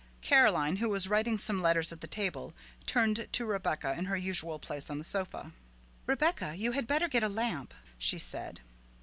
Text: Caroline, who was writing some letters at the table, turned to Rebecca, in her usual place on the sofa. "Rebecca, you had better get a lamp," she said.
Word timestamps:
Caroline, 0.21 0.77
who 0.77 0.89
was 0.89 1.07
writing 1.07 1.37
some 1.37 1.61
letters 1.61 1.93
at 1.93 2.01
the 2.01 2.07
table, 2.07 2.55
turned 2.87 3.27
to 3.31 3.45
Rebecca, 3.45 3.93
in 3.95 4.05
her 4.05 4.17
usual 4.17 4.57
place 4.57 4.89
on 4.89 4.97
the 4.97 5.03
sofa. 5.03 5.51
"Rebecca, 6.07 6.55
you 6.57 6.71
had 6.71 6.87
better 6.87 7.07
get 7.07 7.21
a 7.21 7.29
lamp," 7.29 7.71
she 7.99 8.17
said. 8.17 8.61